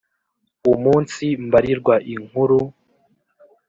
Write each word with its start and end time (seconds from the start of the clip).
umunsi 0.73 1.25
mbarirwa 1.45 1.95
inkuru 2.13 2.59